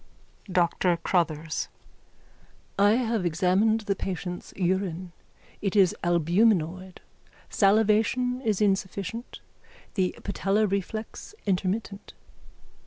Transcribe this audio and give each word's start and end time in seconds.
DR 0.51 0.97
CROTTHERS: 1.03 1.67
I 2.79 2.93
have 2.93 3.23
examined 3.23 3.81
the 3.81 3.95
patient's 3.95 4.51
urine. 4.57 5.11
It 5.61 5.75
is 5.75 5.95
albuminoid. 6.03 6.97
Salivation 7.51 8.41
is 8.43 8.61
insufficient, 8.61 9.41
the 9.93 10.15
patellar 10.23 10.65
reflex 10.65 11.35
intermittent. 11.45 12.15